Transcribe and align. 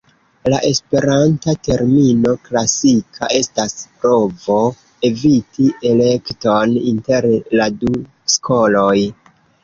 La 0.51 0.59
esperanta 0.67 1.53
termino 1.65 2.31
"klasika" 2.45 3.27
estas 3.39 3.75
provo 4.05 4.55
eviti 5.09 5.67
elekton 5.91 6.73
inter 6.93 7.29
la 7.61 7.67
du 7.83 7.93
skoloj. 8.37 8.97